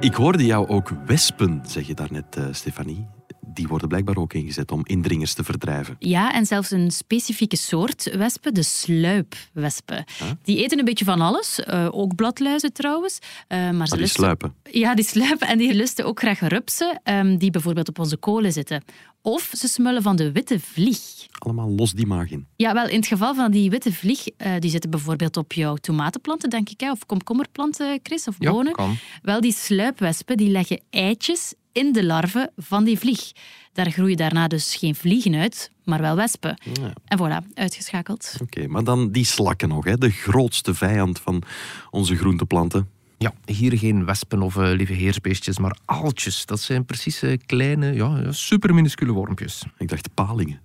Ik 0.00 0.14
hoorde 0.14 0.44
jou 0.44 0.68
ook 0.68 0.92
wespen 1.06 1.62
zeggen 1.66 1.96
daarnet, 1.96 2.36
uh, 2.38 2.44
Stefanie. 2.50 3.06
Die 3.54 3.66
worden 3.66 3.88
blijkbaar 3.88 4.16
ook 4.16 4.32
ingezet 4.32 4.72
om 4.72 4.80
indringers 4.84 5.34
te 5.34 5.44
verdrijven. 5.44 5.96
Ja, 5.98 6.32
en 6.34 6.46
zelfs 6.46 6.70
een 6.70 6.90
specifieke 6.90 7.56
soort 7.56 8.16
wespen, 8.16 8.54
de 8.54 8.62
sluipwespen. 8.62 10.04
Die 10.42 10.64
eten 10.64 10.78
een 10.78 10.84
beetje 10.84 11.04
van 11.04 11.20
alles, 11.20 11.60
uh, 11.68 11.88
ook 11.90 12.14
bladluizen 12.14 12.72
trouwens. 12.72 13.18
Uh, 13.22 13.58
maar, 13.58 13.74
maar 13.74 13.86
ze 13.86 13.96
die 13.96 14.06
sluipen? 14.06 14.54
Ja, 14.70 14.94
die 14.94 15.04
sluipen 15.04 15.48
en 15.48 15.58
die 15.58 15.74
lusten 15.74 16.04
ook 16.04 16.18
graag 16.18 16.40
rupsen 16.40 17.00
um, 17.04 17.38
die 17.38 17.50
bijvoorbeeld 17.50 17.88
op 17.88 17.98
onze 17.98 18.16
kolen 18.16 18.52
zitten. 18.52 18.84
Of 19.22 19.50
ze 19.56 19.68
smullen 19.68 20.02
van 20.02 20.16
de 20.16 20.32
witte 20.32 20.60
vlieg. 20.60 21.26
Allemaal 21.38 21.70
los 21.70 21.92
die 21.92 22.06
maag 22.06 22.30
in. 22.30 22.46
Ja, 22.56 22.72
wel, 22.72 22.88
in 22.88 22.96
het 22.96 23.06
geval 23.06 23.34
van 23.34 23.50
die 23.50 23.70
witte 23.70 23.92
vlieg, 23.92 24.26
uh, 24.26 24.52
die 24.58 24.70
zitten 24.70 24.90
bijvoorbeeld 24.90 25.36
op 25.36 25.52
jouw 25.52 25.76
tomatenplanten, 25.76 26.50
denk 26.50 26.68
ik, 26.68 26.80
hè? 26.80 26.90
of 26.90 27.06
komkommerplanten, 27.06 28.00
Chris, 28.02 28.28
of 28.28 28.38
bonen. 28.38 28.72
Ja. 28.76 28.90
Wel, 29.22 29.40
die 29.40 29.52
sluipwespen 29.52 30.36
die 30.36 30.50
leggen 30.50 30.80
eitjes 30.90 31.54
in 31.74 31.92
de 31.92 32.04
larven 32.04 32.50
van 32.56 32.84
die 32.84 32.98
vlieg. 32.98 33.32
Daar 33.72 33.90
groeien 33.90 34.16
daarna 34.16 34.48
dus 34.48 34.76
geen 34.76 34.94
vliegen 34.94 35.34
uit, 35.34 35.70
maar 35.84 36.00
wel 36.00 36.16
wespen. 36.16 36.58
Ja. 36.72 36.92
En 37.04 37.18
voilà, 37.18 37.54
uitgeschakeld. 37.54 38.36
Oké, 38.42 38.66
maar 38.66 38.84
dan 38.84 39.10
die 39.10 39.24
slakken 39.24 39.68
nog, 39.68 39.84
hè? 39.84 39.98
de 39.98 40.10
grootste 40.10 40.74
vijand 40.74 41.20
van 41.20 41.42
onze 41.90 42.16
groenteplanten. 42.16 42.88
Ja, 43.18 43.32
hier 43.44 43.78
geen 43.78 44.04
wespen 44.04 44.42
of 44.42 44.56
uh, 44.56 44.70
lieve 44.70 44.92
heersbeestjes, 44.92 45.58
maar 45.58 45.76
aaltjes. 45.84 46.46
Dat 46.46 46.60
zijn 46.60 46.84
precies 46.84 47.22
uh, 47.22 47.36
kleine, 47.46 47.92
ja, 47.92 48.32
super 48.32 48.74
minuscule 48.74 49.12
wormpjes. 49.12 49.64
Ik 49.78 49.88
dacht 49.88 50.14
palingen. 50.14 50.60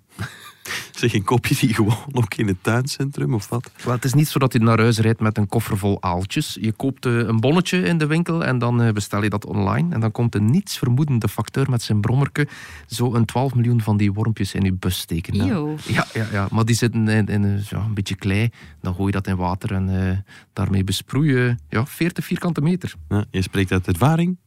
Zeg, 0.92 1.14
een 1.14 1.24
kopje 1.24 1.56
die 1.56 1.74
gewoon 1.74 1.98
ook 2.12 2.34
in 2.34 2.48
het 2.48 2.58
tuincentrum 2.62 3.34
of 3.34 3.50
wat? 3.50 3.72
Wel, 3.84 3.94
het 3.94 4.06
is 4.06 4.14
niet 4.14 4.28
zo 4.28 4.40
dat 4.40 4.54
je 4.54 4.60
naar 4.60 4.80
huis 4.80 4.98
rijdt 4.98 5.20
met 5.20 5.38
een 5.38 5.48
koffer 5.48 5.78
vol 5.78 6.02
aaltjes. 6.02 6.58
Je 6.62 6.72
koopt 6.72 7.06
uh, 7.06 7.18
een 7.18 7.40
bonnetje 7.40 7.82
in 7.82 7.98
de 7.98 8.08
winkel 8.08 8.46
en 8.46 8.60
dan 8.60 8.82
uh, 8.82 8.92
bestel 8.92 9.24
je 9.24 9.30
dat 9.30 9.46
online. 9.46 9.94
En 9.94 10.00
dan 10.00 10.12
komt 10.12 10.36
een 10.36 10.52
nietsvermoedende 10.52 11.28
facteur 11.28 11.70
met 11.70 11.82
zijn 11.82 12.02
brommerke 12.02 12.48
zo 12.88 13.14
een 13.14 13.26
12 13.26 13.56
miljoen 13.56 13.82
van 13.82 13.98
die 13.98 14.14
wormpjes 14.14 14.54
in 14.54 14.64
je 14.64 14.74
bus 14.74 14.98
steken. 14.98 15.34
Ja, 15.34 15.46
ja, 15.88 16.06
ja, 16.14 16.28
ja, 16.32 16.48
maar 16.52 16.66
die 16.66 16.76
zitten 16.76 17.08
in, 17.08 17.28
in 17.28 17.44
uh, 17.44 17.64
ja, 17.64 17.78
een 17.78 17.94
beetje 17.94 18.16
klei. 18.16 18.50
Dan 18.82 18.94
gooi 18.94 19.06
je 19.06 19.12
dat 19.12 19.28
in 19.28 19.36
water 19.36 19.74
en 19.74 20.26
daarmee 20.54 20.84
besproeien 20.84 21.60
ja, 21.70 21.86
40 21.86 22.26
vierkante 22.26 22.62
meter. 22.62 22.94
Ja, 23.10 23.26
je 23.32 23.42
spreekt 23.42 23.72
uit 23.72 23.88
ervaring? 23.88 24.38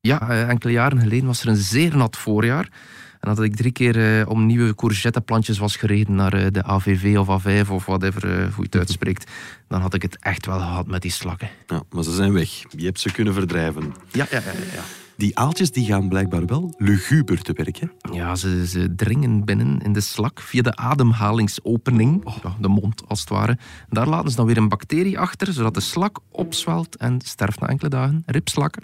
Ja, 0.00 0.46
enkele 0.46 0.72
jaren 0.72 1.00
geleden 1.00 1.26
was 1.26 1.42
er 1.42 1.48
een 1.48 1.56
zeer 1.56 1.96
nat 1.96 2.16
voorjaar. 2.16 2.68
En 3.22 3.34
dat 3.34 3.44
ik 3.44 3.56
drie 3.56 3.72
keer 3.72 4.20
uh, 4.20 4.28
om 4.28 4.46
nieuwe 4.46 4.74
courgetteplantjes 4.74 5.58
was 5.58 5.76
gereden 5.76 6.14
naar 6.14 6.34
uh, 6.34 6.46
de 6.50 6.62
AVV 6.62 7.16
of 7.18 7.42
A5 7.42 7.70
of 7.70 7.86
whatever, 7.86 8.24
uh, 8.24 8.34
hoe 8.34 8.56
je 8.56 8.62
het 8.62 8.76
uitspreekt, 8.76 9.30
dan 9.68 9.80
had 9.80 9.94
ik 9.94 10.02
het 10.02 10.16
echt 10.20 10.46
wel 10.46 10.58
gehad 10.58 10.86
met 10.86 11.02
die 11.02 11.10
slakken. 11.10 11.48
Ja, 11.66 11.82
maar 11.90 12.04
ze 12.04 12.14
zijn 12.14 12.32
weg. 12.32 12.48
Je 12.76 12.84
hebt 12.84 13.00
ze 13.00 13.12
kunnen 13.12 13.34
verdrijven. 13.34 13.94
Ja, 14.12 14.26
ja, 14.30 14.38
ja. 14.38 14.52
ja. 14.74 14.82
Die 15.16 15.38
aaltjes 15.38 15.72
die 15.72 15.86
gaan 15.86 16.08
blijkbaar 16.08 16.46
wel 16.46 16.74
luguber 16.78 17.42
te 17.42 17.52
werken. 17.52 17.92
Ja, 18.12 18.34
ze, 18.34 18.66
ze 18.66 18.94
dringen 18.94 19.44
binnen 19.44 19.78
in 19.78 19.92
de 19.92 20.00
slak 20.00 20.40
via 20.40 20.62
de 20.62 20.76
ademhalingsopening, 20.76 22.24
oh. 22.24 22.36
ja, 22.42 22.56
de 22.60 22.68
mond 22.68 23.02
als 23.08 23.20
het 23.20 23.28
ware. 23.28 23.58
Daar 23.88 24.08
laten 24.08 24.30
ze 24.30 24.36
dan 24.36 24.46
weer 24.46 24.56
een 24.56 24.68
bacterie 24.68 25.18
achter, 25.18 25.52
zodat 25.52 25.74
de 25.74 25.80
slak 25.80 26.18
opzwelt 26.30 26.96
en 26.96 27.20
sterft 27.20 27.60
na 27.60 27.66
enkele 27.66 27.90
dagen. 27.90 28.22
Ripslakken. 28.26 28.82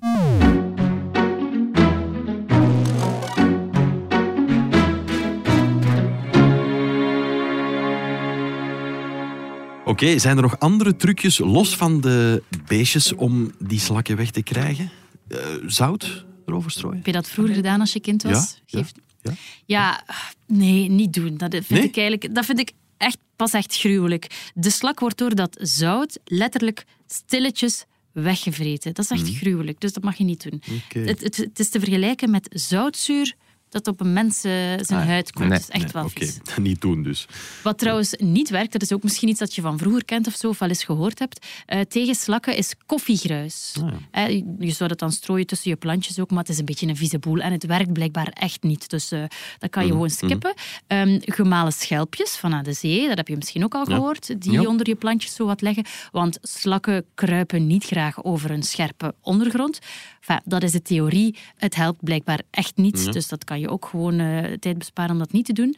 Oké, 9.89 10.05
okay, 10.05 10.19
zijn 10.19 10.37
er 10.37 10.43
nog 10.43 10.59
andere 10.59 10.97
trucjes 10.97 11.39
los 11.39 11.77
van 11.77 12.01
de 12.01 12.43
beestjes 12.67 13.15
om 13.15 13.53
die 13.59 13.81
slakken 13.81 14.17
weg 14.17 14.31
te 14.31 14.43
krijgen? 14.43 14.91
Uh, 15.29 15.39
zout 15.67 16.25
erover 16.47 16.71
strooien? 16.71 16.97
Heb 16.97 17.07
je 17.07 17.13
dat 17.13 17.29
vroeger 17.29 17.55
gedaan 17.55 17.81
als 17.81 17.93
je 17.93 18.01
kind 18.01 18.23
was? 18.23 18.61
Ja, 18.67 18.79
Geef... 18.79 18.93
ja, 19.21 19.31
ja. 19.31 19.35
ja 19.67 20.05
nee, 20.47 20.89
niet 20.89 21.13
doen. 21.13 21.37
Dat 21.37 21.51
vind 21.51 21.69
nee? 21.69 21.83
ik 21.83 21.97
eigenlijk 21.97 22.35
dat 22.35 22.45
vind 22.45 22.59
ik 22.59 22.73
echt, 22.97 23.19
pas 23.37 23.53
echt 23.53 23.77
gruwelijk. 23.77 24.51
De 24.55 24.71
slak 24.71 25.01
wordt 25.01 25.19
door 25.19 25.35
dat 25.35 25.57
zout 25.61 26.19
letterlijk 26.25 26.85
stilletjes 27.07 27.85
weggevreten. 28.13 28.95
Dat 28.95 29.05
is 29.05 29.11
echt 29.11 29.31
mm. 29.31 29.37
gruwelijk, 29.37 29.81
dus 29.81 29.93
dat 29.93 30.03
mag 30.03 30.17
je 30.17 30.25
niet 30.25 30.51
doen. 30.51 30.63
Okay. 30.87 31.03
Het, 31.03 31.21
het, 31.21 31.37
het 31.37 31.59
is 31.59 31.69
te 31.69 31.81
vergelijken 31.81 32.31
met 32.31 32.49
zoutzuur 32.53 33.35
dat 33.69 33.87
op 33.87 34.01
een 34.01 34.13
mens 34.13 34.45
uh, 34.45 34.53
zijn 34.81 35.01
ah, 35.01 35.07
huid 35.07 35.33
komt. 35.33 35.49
Nee, 35.49 35.59
dat 35.59 35.69
is 35.69 35.75
echt 35.75 35.83
nee, 35.83 35.93
wel 35.93 36.05
okay. 36.05 36.27
vies. 36.27 36.39
Niet 36.57 36.81
doen 36.81 37.03
dus. 37.03 37.27
Wat 37.63 37.79
trouwens 37.79 38.15
niet 38.19 38.51
werkt, 38.51 38.73
dat 38.73 38.83
is 38.83 38.93
ook 38.93 39.03
misschien 39.03 39.29
iets 39.29 39.39
dat 39.39 39.55
je 39.55 39.61
van 39.61 39.79
vroeger 39.79 40.05
kent 40.05 40.27
of 40.27 40.35
zo, 40.35 40.49
of 40.49 40.59
wel 40.59 40.69
eens 40.69 40.85
gehoord 40.85 41.19
hebt. 41.19 41.47
Uh, 41.67 41.81
tegen 41.81 42.15
slakken 42.15 42.57
is 42.57 42.75
koffiegruis. 42.87 43.75
Ah, 43.83 43.93
ja. 44.13 44.29
uh, 44.29 44.43
je 44.59 44.71
zou 44.71 44.89
dat 44.89 44.99
dan 44.99 45.13
strooien 45.13 45.47
tussen 45.47 45.71
je 45.71 45.77
plantjes 45.77 46.19
ook, 46.19 46.31
maar 46.31 46.39
het 46.39 46.49
is 46.49 46.59
een 46.59 46.65
beetje 46.65 46.87
een 46.87 46.97
vieze 46.97 47.19
boel. 47.19 47.39
En 47.39 47.53
het 47.53 47.67
werkt 47.67 47.93
blijkbaar 47.93 48.29
echt 48.29 48.63
niet. 48.63 48.89
Dus 48.91 49.09
dat 49.09 49.71
kan 49.71 49.83
je 49.83 49.89
Mhm, 49.89 49.97
gewoon 49.97 50.11
skippen. 50.11 50.55
Um, 50.87 51.19
gemalen 51.25 51.73
schelpjes 51.73 52.31
van 52.31 52.55
aan 52.55 52.65
de 52.65 52.73
zee, 52.73 53.09
dat 53.09 53.17
heb 53.17 53.29
je 53.29 53.37
misschien 53.37 53.65
ook 53.65 53.75
al 53.75 53.89
Ja. 53.89 53.95
gehoord, 53.95 54.43
die 54.43 54.53
Ja. 54.53 54.67
onder 54.67 54.89
je 54.89 54.95
plantjes 54.95 55.35
zo 55.35 55.47
wat 55.47 55.61
leggen. 55.61 55.85
Want 56.13 56.39
slakken 56.43 57.05
kruipen 57.15 57.67
niet 57.67 57.85
graag 57.85 58.25
over 58.25 58.51
een 58.51 58.63
scherpe 58.63 59.15
ondergrond. 59.23 59.79
Enfin, 60.21 60.41
dat 60.45 60.63
is 60.63 60.73
de 60.73 60.83
theorie. 60.83 61.37
Het 61.57 61.75
helpt 61.75 62.05
blijkbaar 62.05 62.41
echt 62.51 62.77
niet. 62.77 63.13
Dus 63.13 63.29
dat 63.29 63.45
kan 63.45 63.58
je 63.59 63.69
ook 63.69 63.85
gewoon 63.87 64.19
eh, 64.19 64.53
tijd 64.53 64.79
besparen 64.79 65.13
om 65.13 65.19
dat 65.19 65.33
niet 65.33 65.45
te 65.45 65.53
doen. 65.53 65.77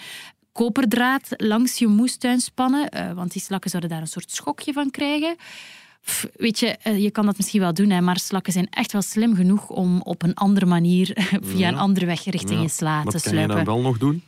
Koperdraad 0.53 1.29
langs 1.37 1.79
je 1.79 1.87
moestuin 1.87 2.41
spannen, 2.41 2.89
eh, 2.89 3.13
want 3.13 3.33
die 3.33 3.43
slakken 3.43 3.71
zouden 3.71 3.91
daar 3.91 4.01
een 4.01 4.07
soort 4.07 4.31
schokje 4.31 4.73
van 4.73 4.91
krijgen. 4.91 5.37
Pff, 6.05 6.27
weet 6.37 6.59
je, 6.59 6.67
eh, 6.67 7.03
je 7.03 7.11
kan 7.11 7.27
dat 7.27 7.37
misschien 7.37 7.61
wel 7.61 7.75
doen, 7.75 7.91
hè, 7.91 8.01
maar 8.01 8.19
slakken 8.19 8.53
zijn 8.53 8.67
echt 8.71 8.93
wel 8.93 9.03
slim 9.03 9.35
genoeg 9.35 9.69
om 9.69 10.01
op 10.03 10.23
een 10.23 10.35
andere 10.35 10.67
manier, 10.67 11.11
via 11.43 11.59
Ja. 11.59 11.69
een 11.69 11.79
andere 11.79 12.07
weg 12.07 12.25
richting 12.25 12.51
Ja. 12.59 12.61
je 12.63 12.69
sla 12.69 13.03
Wat 13.03 13.13
te 13.15 13.21
kan 13.21 13.33
je 13.33 13.39
sluipen. 13.39 13.57
dan 13.65 13.75
wel 13.75 13.83
nog 13.83 13.99
doen? 13.99 14.23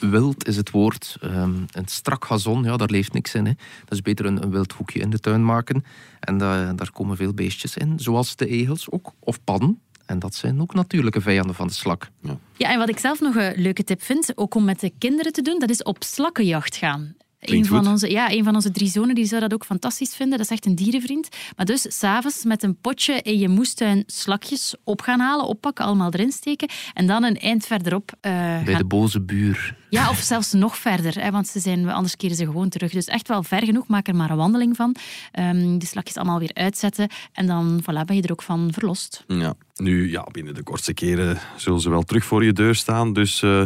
Wild 0.00 0.46
is 0.48 0.56
het 0.56 0.70
woord. 0.70 1.16
Ehm, 1.20 1.54
een 1.70 1.86
strak 1.88 2.24
gazon, 2.24 2.62
ja, 2.64 2.76
daar 2.76 2.90
leeft 2.90 3.12
niks 3.12 3.34
in. 3.34 3.44
Hè. 3.46 3.52
Dat 3.84 3.92
is 3.92 4.02
beter 4.02 4.26
een, 4.26 4.42
een 4.42 4.50
wild 4.50 4.72
hoekje 4.72 5.00
in 5.00 5.10
de 5.10 5.18
tuin 5.18 5.44
maken. 5.44 5.84
En 6.20 6.38
da- 6.38 6.72
daar 6.72 6.92
komen 6.92 7.16
veel 7.16 7.32
beestjes 7.34 7.76
in, 7.76 7.98
zoals 7.98 8.36
de 8.36 8.46
egels 8.46 8.90
ook, 8.90 9.12
of 9.18 9.44
padden. 9.44 9.80
En 10.12 10.18
dat 10.18 10.34
zijn 10.34 10.60
ook 10.60 10.74
natuurlijke 10.74 11.20
vijanden 11.20 11.54
van 11.54 11.66
de 11.66 11.72
slak. 11.72 12.10
Ja, 12.56 12.70
en 12.70 12.78
wat 12.78 12.88
ik 12.88 12.98
zelf 12.98 13.20
nog 13.20 13.34
een 13.34 13.52
leuke 13.56 13.84
tip 13.84 14.02
vind, 14.02 14.32
ook 14.34 14.54
om 14.54 14.64
met 14.64 14.80
de 14.80 14.92
kinderen 14.98 15.32
te 15.32 15.42
doen, 15.42 15.58
dat 15.58 15.70
is 15.70 15.82
op 15.82 15.96
slakkenjacht 16.04 16.76
gaan. 16.76 17.14
Een 17.40 17.66
van, 17.66 17.78
goed. 17.78 17.86
onze, 17.86 18.10
ja, 18.10 18.30
een 18.30 18.44
van 18.44 18.54
onze 18.54 18.70
drie 18.70 18.88
zonen 18.88 19.14
die 19.14 19.24
zou 19.24 19.40
dat 19.40 19.54
ook 19.54 19.64
fantastisch 19.64 20.14
vinden. 20.14 20.38
Dat 20.38 20.46
is 20.46 20.52
echt 20.52 20.66
een 20.66 20.74
dierenvriend. 20.74 21.28
Maar 21.56 21.66
dus 21.66 21.98
s'avonds 21.98 22.44
met 22.44 22.62
een 22.62 22.76
potje 22.80 23.20
in 23.22 23.38
je 23.38 23.48
moestuin 23.48 24.02
slakjes 24.06 24.74
op 24.84 25.00
gaan 25.00 25.20
halen, 25.20 25.46
oppakken, 25.46 25.84
allemaal 25.84 26.12
erin 26.12 26.32
steken. 26.32 26.68
En 26.94 27.06
dan 27.06 27.24
een 27.24 27.36
eind 27.36 27.66
verderop 27.66 28.12
eh, 28.20 28.32
Bij 28.32 28.64
gaan 28.64 28.76
de 28.76 28.84
boze 28.84 29.20
buur. 29.20 29.76
Ja, 29.92 30.10
of 30.10 30.18
zelfs 30.18 30.52
nog 30.52 30.76
verder, 30.76 31.22
hè, 31.22 31.30
want 31.30 31.48
ze 31.48 31.60
zijn, 31.60 31.88
anders 31.88 32.16
keren 32.16 32.36
ze 32.36 32.44
gewoon 32.44 32.68
terug. 32.68 32.92
Dus 32.92 33.06
echt 33.06 33.28
wel 33.28 33.42
ver 33.42 33.64
genoeg, 33.64 33.86
maak 33.88 34.08
er 34.08 34.14
maar 34.16 34.30
een 34.30 34.36
wandeling 34.36 34.76
van. 34.76 34.96
Ehm, 35.32 35.78
die 35.78 35.88
slakjes 35.88 36.16
allemaal 36.16 36.38
weer 36.38 36.50
uitzetten 36.54 37.08
en 37.32 37.46
dan 37.46 37.80
voilà, 37.82 38.04
ben 38.06 38.16
je 38.16 38.22
er 38.22 38.32
ook 38.32 38.42
van 38.42 38.70
verlost. 38.72 39.24
Ja. 39.26 39.54
Nu, 39.76 40.10
ja, 40.10 40.26
binnen 40.30 40.54
de 40.54 40.62
kortste 40.62 40.94
keren 40.94 41.38
zullen 41.56 41.80
ze 41.80 41.90
wel 41.90 42.02
terug 42.02 42.24
voor 42.24 42.44
je 42.44 42.52
deur 42.52 42.74
staan. 42.74 43.12
Dus 43.12 43.42
eh, 43.42 43.62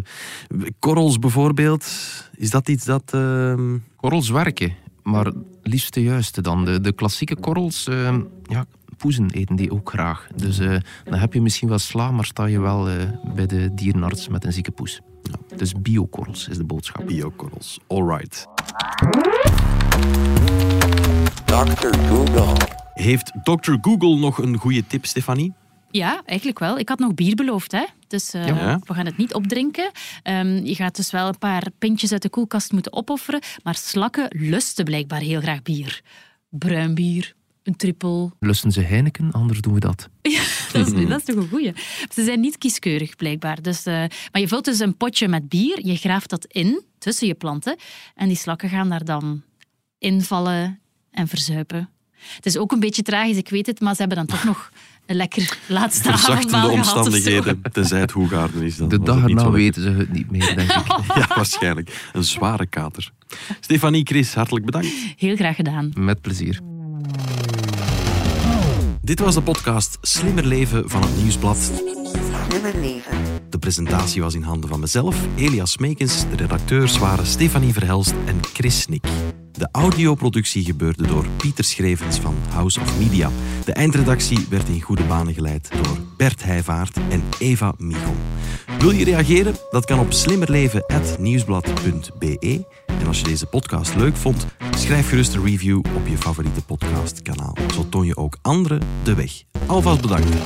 korrels 0.78 1.18
bijvoorbeeld, 1.18 1.86
is 2.36 2.50
dat 2.50 2.68
iets 2.68 2.84
dat... 2.84 3.12
ehm, 3.14 3.78
Korrels 3.96 4.28
werken, 4.28 4.74
maar 5.02 5.32
liefst 5.62 5.94
de 5.94 6.02
juiste 6.02 6.40
dan. 6.42 6.64
De, 6.64 6.80
de 6.80 6.92
klassieke 6.92 7.36
korrels, 7.36 7.86
ehm, 7.88 8.20
ja, 8.42 8.64
poezen 8.96 9.30
eten 9.30 9.56
die 9.56 9.72
ook 9.72 9.90
graag. 9.90 10.26
Dus 10.36 10.58
eh, 10.58 10.76
dan 11.04 11.18
heb 11.18 11.32
je 11.32 11.40
misschien 11.42 11.68
wel 11.68 11.78
sla, 11.78 12.10
maar 12.10 12.24
sta 12.24 12.44
je 12.46 12.60
wel 12.60 12.88
eh, 12.88 12.94
bij 13.34 13.46
de 13.46 13.74
dierenarts 13.74 14.28
met 14.28 14.44
een 14.44 14.52
zieke 14.52 14.70
poes. 14.70 15.00
Dus 15.56 15.72
biokorrels 15.72 16.48
is 16.48 16.56
de 16.56 16.64
boodschap. 16.64 17.06
biokorrels. 17.06 17.78
Alright. 17.86 18.46
Dr. 21.44 21.98
Google. 22.08 22.52
Heeft 22.94 23.32
Dr. 23.42 23.72
Google 23.80 24.16
nog 24.16 24.38
een 24.38 24.56
goede 24.56 24.86
tip, 24.86 25.06
Stefanie? 25.06 25.52
Ja, 25.90 26.22
eigenlijk 26.24 26.58
wel. 26.58 26.78
Ik 26.78 26.88
had 26.88 26.98
nog 26.98 27.14
bier 27.14 27.34
beloofd, 27.34 27.72
hè? 27.72 27.84
dus 28.08 28.32
eh, 28.34 28.46
Ja. 28.46 28.80
we 28.84 28.94
gaan 28.94 29.06
het 29.06 29.16
niet 29.16 29.34
opdrinken. 29.34 29.90
Ehm, 30.22 30.64
je 30.64 30.74
gaat 30.74 30.96
dus 30.96 31.10
wel 31.10 31.28
een 31.28 31.38
paar 31.38 31.66
pintjes 31.78 32.12
uit 32.12 32.22
de 32.22 32.28
koelkast 32.28 32.72
moeten 32.72 32.92
opofferen, 32.92 33.40
maar 33.62 33.74
slakken 33.74 34.26
lusten 34.28 34.84
blijkbaar 34.84 35.20
heel 35.20 35.40
graag 35.40 35.62
bier. 35.62 36.00
Bruin 36.50 36.94
bier, 36.94 37.34
een 37.66 37.76
trippel. 37.76 38.32
Lusten 38.40 38.72
ze 38.72 38.80
Heineken, 38.80 39.32
anders 39.32 39.60
doen 39.60 39.74
we 39.74 39.80
dat. 39.80 40.08
Dat 40.72 40.86
is, 40.86 41.08
dat 41.08 41.18
is 41.18 41.24
toch 41.24 41.36
een 41.36 41.48
goeie. 41.48 41.72
Ze 42.12 42.24
zijn 42.24 42.40
niet 42.40 42.58
kieskeurig, 42.58 43.16
blijkbaar. 43.16 43.62
Dus, 43.62 43.86
eh, 43.86 43.94
maar 44.32 44.40
je 44.40 44.48
vult 44.48 44.64
dus 44.64 44.78
een 44.78 44.96
potje 44.96 45.28
met 45.28 45.48
bier, 45.48 45.86
je 45.86 45.96
graaft 45.96 46.30
dat 46.30 46.44
in, 46.44 46.82
tussen 46.98 47.26
je 47.26 47.34
planten, 47.34 47.76
en 48.14 48.28
die 48.28 48.36
slakken 48.36 48.68
gaan 48.68 48.88
daar 48.88 49.04
dan 49.04 49.42
invallen 49.98 50.80
en 51.10 51.28
verzuipen. 51.28 51.90
Het 52.34 52.46
is 52.46 52.56
ook 52.56 52.72
een 52.72 52.80
beetje 52.80 53.02
tragisch, 53.02 53.36
ik 53.36 53.48
weet 53.48 53.66
het, 53.66 53.80
maar 53.80 53.94
ze 53.94 54.00
hebben 54.00 54.16
dan 54.16 54.26
toch 54.26 54.44
nog 54.44 54.70
een 55.06 55.16
lekker 55.16 55.58
laatste 55.68 56.10
Verzachtende 56.10 56.68
omstandigheden, 56.68 57.62
tenzij 57.72 58.00
het 58.00 58.10
Hoegaarden 58.10 58.62
is. 58.62 58.76
Dan 58.76 58.88
De 58.88 59.02
dag 59.02 59.22
erna 59.22 59.50
weten 59.50 59.82
ze 59.82 59.88
het 59.88 60.12
niet 60.12 60.30
meer, 60.30 60.54
denk 60.56 60.72
ik. 60.72 60.86
Ja, 61.14 61.26
waarschijnlijk. 61.34 62.08
Een 62.12 62.24
zware 62.24 62.66
kater. 62.66 63.12
Stefanie, 63.60 64.06
Chris, 64.06 64.34
hartelijk 64.34 64.64
bedankt. 64.64 64.88
Heel 65.16 65.36
graag 65.36 65.56
gedaan. 65.56 65.92
Met 65.94 66.20
plezier. 66.20 66.60
Dit 69.06 69.20
was 69.20 69.34
de 69.34 69.42
podcast 69.42 69.98
Slimmer 70.00 70.44
Leven 70.44 70.90
van 70.90 71.02
het 71.02 71.16
Nieuwsblad. 71.16 71.56
Slimmer 72.48 72.74
leven. 72.80 73.18
De 73.50 73.58
presentatie 73.58 74.22
was 74.22 74.34
in 74.34 74.42
handen 74.42 74.68
van 74.68 74.80
mezelf, 74.80 75.16
Elias 75.36 75.78
Meekens. 75.78 76.28
De 76.30 76.36
redacteurs 76.36 76.98
waren 76.98 77.26
Stefanie 77.26 77.72
Verhelst 77.72 78.14
en 78.26 78.40
Chris 78.52 78.80
Snik. 78.80 79.06
De 79.56 79.68
audioproductie 79.72 80.64
gebeurde 80.64 81.06
door 81.06 81.26
Pieter 81.36 81.64
Schrevens 81.64 82.18
van 82.18 82.34
House 82.50 82.80
of 82.80 82.98
Media. 82.98 83.30
De 83.64 83.72
eindredactie 83.72 84.46
werd 84.50 84.68
in 84.68 84.80
goede 84.80 85.04
banen 85.04 85.34
geleid 85.34 85.68
door 85.82 85.98
Bert 86.16 86.44
Heijvaart 86.44 86.96
en 87.10 87.22
Eva 87.38 87.74
Michel. 87.78 88.14
Wil 88.78 88.90
je 88.90 89.04
reageren? 89.04 89.54
Dat 89.70 89.84
kan 89.84 89.98
op 89.98 90.12
slimmerleven.nieuwsblad.be. 90.12 92.64
En 92.86 93.06
als 93.06 93.18
je 93.18 93.24
deze 93.24 93.46
podcast 93.46 93.94
leuk 93.94 94.16
vond, 94.16 94.46
schrijf 94.76 95.08
gerust 95.08 95.34
een 95.34 95.44
review 95.44 95.78
op 95.78 96.06
je 96.06 96.16
favoriete 96.16 96.62
podcastkanaal. 96.62 97.56
Zo 97.74 97.88
toon 97.88 98.06
je 98.06 98.16
ook 98.16 98.38
anderen 98.42 98.80
de 99.02 99.14
weg. 99.14 99.42
Alvast 99.66 100.00
bedankt. 100.00 100.36